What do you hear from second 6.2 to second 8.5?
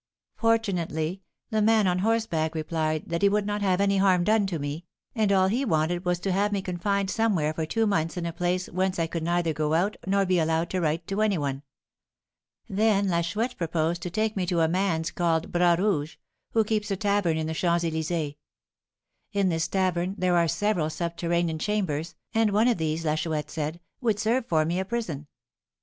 to have me confined somewhere for two months in a